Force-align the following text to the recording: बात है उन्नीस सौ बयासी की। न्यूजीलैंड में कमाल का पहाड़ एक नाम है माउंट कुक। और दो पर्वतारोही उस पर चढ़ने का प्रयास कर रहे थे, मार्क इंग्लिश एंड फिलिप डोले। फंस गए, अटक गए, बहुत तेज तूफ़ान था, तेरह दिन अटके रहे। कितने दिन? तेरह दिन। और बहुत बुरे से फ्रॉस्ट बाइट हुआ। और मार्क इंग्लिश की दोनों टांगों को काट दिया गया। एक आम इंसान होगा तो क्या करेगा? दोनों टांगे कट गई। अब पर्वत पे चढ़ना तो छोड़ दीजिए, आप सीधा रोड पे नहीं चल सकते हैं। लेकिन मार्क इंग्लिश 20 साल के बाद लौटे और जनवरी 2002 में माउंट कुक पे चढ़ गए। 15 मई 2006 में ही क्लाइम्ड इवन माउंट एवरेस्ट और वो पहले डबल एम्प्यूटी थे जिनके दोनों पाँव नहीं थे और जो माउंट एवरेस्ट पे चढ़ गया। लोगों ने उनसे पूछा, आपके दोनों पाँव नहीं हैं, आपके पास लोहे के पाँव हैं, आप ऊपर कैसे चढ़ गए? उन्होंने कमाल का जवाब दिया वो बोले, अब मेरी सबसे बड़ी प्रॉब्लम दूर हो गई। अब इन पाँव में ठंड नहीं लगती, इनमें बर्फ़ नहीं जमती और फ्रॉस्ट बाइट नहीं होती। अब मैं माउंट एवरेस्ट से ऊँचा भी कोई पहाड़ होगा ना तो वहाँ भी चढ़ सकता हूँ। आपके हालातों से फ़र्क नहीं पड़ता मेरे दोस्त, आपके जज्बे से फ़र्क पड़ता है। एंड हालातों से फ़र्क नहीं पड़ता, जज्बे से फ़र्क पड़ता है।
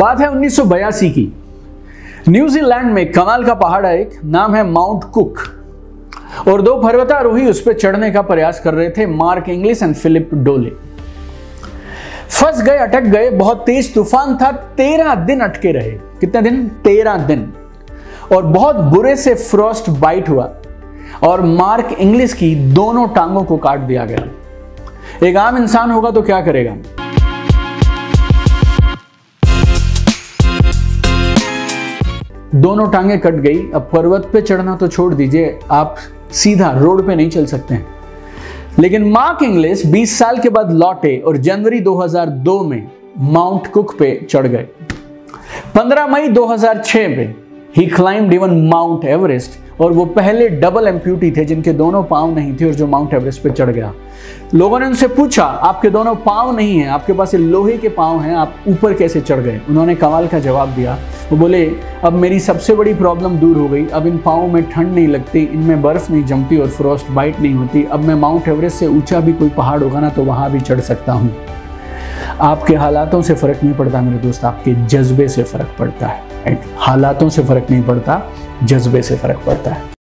बात 0.00 0.20
है 0.20 0.30
उन्नीस 0.30 0.56
सौ 0.56 0.64
बयासी 0.64 1.10
की। 1.10 1.32
न्यूजीलैंड 2.28 2.92
में 2.92 3.12
कमाल 3.12 3.44
का 3.44 3.54
पहाड़ 3.54 3.86
एक 3.86 4.20
नाम 4.24 4.54
है 4.54 4.62
माउंट 4.64 5.04
कुक। 5.04 5.38
और 6.48 6.62
दो 6.62 6.76
पर्वतारोही 6.76 7.46
उस 7.46 7.60
पर 7.60 7.72
चढ़ने 7.72 8.10
का 8.10 8.22
प्रयास 8.22 8.60
कर 8.60 8.74
रहे 8.74 8.90
थे, 8.90 9.06
मार्क 9.06 9.48
इंग्लिश 9.48 9.82
एंड 9.82 9.94
फिलिप 9.94 10.30
डोले। 10.34 10.70
फंस 12.28 12.62
गए, 12.62 12.76
अटक 12.76 13.00
गए, 13.00 13.30
बहुत 13.30 13.62
तेज 13.66 13.94
तूफ़ान 13.94 14.36
था, 14.36 14.52
तेरह 14.52 15.14
दिन 15.14 15.40
अटके 15.40 15.72
रहे। 15.72 15.90
कितने 15.90 16.42
दिन? 16.42 16.68
तेरह 16.68 17.16
दिन। 17.16 17.52
और 18.36 18.42
बहुत 18.42 18.76
बुरे 18.76 19.16
से 19.16 19.34
फ्रॉस्ट 19.34 19.90
बाइट 19.90 20.28
हुआ। 20.28 20.50
और 21.22 21.40
मार्क 21.40 21.96
इंग्लिश 21.98 22.32
की 22.32 22.54
दोनों 22.54 23.08
टांगों 23.08 23.44
को 23.44 23.56
काट 23.56 23.78
दिया 23.78 24.04
गया। 24.04 24.28
एक 25.26 25.36
आम 25.36 25.56
इंसान 25.56 25.90
होगा 25.90 26.10
तो 26.10 26.22
क्या 26.22 26.40
करेगा? 26.40 26.76
दोनों 32.54 32.90
टांगे 32.90 33.16
कट 33.16 33.34
गई। 33.34 33.58
अब 33.74 33.90
पर्वत 33.92 34.30
पे 34.32 34.40
चढ़ना 34.40 34.76
तो 34.76 34.88
छोड़ 34.88 35.14
दीजिए, 35.14 35.58
आप 35.70 35.96
सीधा 36.32 36.70
रोड 36.70 37.06
पे 37.06 37.14
नहीं 37.14 37.30
चल 37.30 37.46
सकते 37.46 37.74
हैं। 37.74 37.86
लेकिन 38.78 39.04
मार्क 39.10 39.42
इंग्लिश 39.42 39.86
20 39.86 40.18
साल 40.18 40.38
के 40.38 40.48
बाद 40.48 40.72
लौटे 40.72 41.16
और 41.18 41.36
जनवरी 41.36 41.80
2002 41.80 42.62
में 42.64 42.88
माउंट 43.18 43.66
कुक 43.66 43.98
पे 43.98 44.26
चढ़ 44.30 44.46
गए। 44.46 44.66
15 45.74 46.06
मई 46.06 46.28
2006 46.28 47.08
में 47.08 47.34
ही 47.76 47.86
क्लाइम्ड 47.86 48.32
इवन 48.32 48.68
माउंट 48.68 49.04
एवरेस्ट 49.04 49.80
और 49.80 49.92
वो 49.92 50.04
पहले 50.04 50.48
डबल 50.48 50.88
एम्प्यूटी 50.88 51.30
थे 51.30 51.44
जिनके 51.44 51.72
दोनों 51.72 52.02
पाँव 52.02 52.34
नहीं 52.34 52.56
थे 52.56 52.64
और 52.64 52.74
जो 52.74 52.86
माउंट 52.86 53.14
एवरेस्ट 53.14 53.42
पे 53.42 53.50
चढ़ 53.50 53.70
गया। 53.70 53.92
लोगों 54.54 54.78
ने 54.80 54.86
उनसे 54.86 55.08
पूछा, 55.08 55.44
आपके 55.44 55.90
दोनों 55.90 56.14
पाँव 56.14 56.56
नहीं 56.56 56.78
हैं, 56.78 56.88
आपके 56.88 57.12
पास 57.12 57.34
लोहे 57.34 57.78
के 57.78 57.88
पाँव 57.88 58.20
हैं, 58.20 58.34
आप 58.34 58.54
ऊपर 58.68 58.94
कैसे 58.94 59.20
चढ़ 59.20 59.40
गए? 59.40 59.60
उन्होंने 59.68 59.94
कमाल 59.94 60.28
का 60.28 60.38
जवाब 60.38 60.68
दिया 60.68 60.98
वो 61.30 61.36
बोले, 61.36 61.64
अब 62.04 62.12
मेरी 62.12 62.38
सबसे 62.40 62.74
बड़ी 62.74 62.94
प्रॉब्लम 62.94 63.36
दूर 63.38 63.56
हो 63.56 63.68
गई। 63.68 63.86
अब 63.86 64.06
इन 64.06 64.16
पाँव 64.18 64.46
में 64.52 64.62
ठंड 64.70 64.94
नहीं 64.94 65.06
लगती, 65.08 65.42
इनमें 65.44 65.82
बर्फ़ 65.82 66.10
नहीं 66.12 66.24
जमती 66.24 66.56
और 66.56 66.68
फ्रॉस्ट 66.68 67.10
बाइट 67.10 67.38
नहीं 67.40 67.54
होती। 67.54 67.84
अब 67.84 68.00
मैं 68.00 68.14
माउंट 68.14 68.48
एवरेस्ट 68.48 68.78
से 68.78 68.86
ऊँचा 68.86 69.20
भी 69.20 69.32
कोई 69.32 69.48
पहाड़ 69.48 69.82
होगा 69.82 70.00
ना 70.00 70.08
तो 70.08 70.24
वहाँ 70.24 70.50
भी 70.52 70.60
चढ़ 70.60 70.80
सकता 70.80 71.12
हूँ। 71.12 71.32
आपके 72.40 72.74
हालातों 72.74 73.22
से 73.22 73.34
फ़र्क 73.34 73.62
नहीं 73.64 73.74
पड़ता 73.74 74.00
मेरे 74.00 74.18
दोस्त, 74.18 74.44
आपके 74.44 74.74
जज्बे 74.86 75.28
से 75.28 75.42
फ़र्क 75.42 75.74
पड़ता 75.78 76.06
है। 76.06 76.22
एंड 76.46 76.58
हालातों 76.78 77.28
से 77.28 77.42
फ़र्क 77.42 77.70
नहीं 77.70 77.82
पड़ता, 77.82 78.22
जज्बे 78.64 79.02
से 79.02 79.16
फ़र्क 79.16 79.42
पड़ता 79.46 79.70
है। 79.70 79.99